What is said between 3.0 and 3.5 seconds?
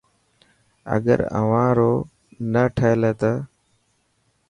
هي ته.